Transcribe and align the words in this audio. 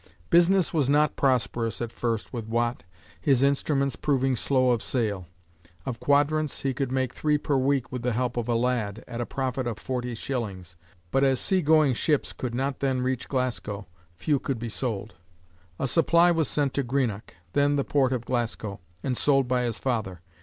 Business 0.31 0.73
was 0.73 0.89
not 0.89 1.15
prosperous 1.15 1.79
at 1.79 1.91
first 1.91 2.33
with 2.33 2.47
Watt, 2.47 2.83
his 3.21 3.43
instruments 3.43 3.95
proving 3.95 4.35
slow 4.35 4.71
of 4.71 4.81
sale. 4.81 5.27
Of 5.85 5.99
quadrants 5.99 6.61
he 6.61 6.73
could 6.73 6.91
make 6.91 7.13
three 7.13 7.37
per 7.37 7.55
week 7.55 7.91
with 7.91 8.01
the 8.01 8.13
help 8.13 8.35
of 8.35 8.47
a 8.47 8.55
lad, 8.55 9.03
at 9.07 9.21
a 9.21 9.27
profit 9.27 9.67
of 9.67 9.77
forty 9.77 10.15
shillings, 10.15 10.75
but 11.11 11.23
as 11.23 11.39
sea 11.39 11.61
going 11.61 11.93
ships 11.93 12.33
could 12.33 12.55
not 12.55 12.79
then 12.79 13.03
reach 13.03 13.29
Glasgow, 13.29 13.85
few 14.15 14.39
could 14.39 14.57
be 14.57 14.69
sold. 14.69 15.13
A 15.77 15.87
supply 15.87 16.31
was 16.31 16.47
sent 16.47 16.73
to 16.73 16.81
Greenock, 16.81 17.35
then 17.53 17.75
the 17.75 17.83
port 17.83 18.11
of 18.11 18.25
Glasgow, 18.25 18.79
and 19.03 19.15
sold 19.15 19.47
by 19.47 19.61
his 19.65 19.77
father. 19.77 20.21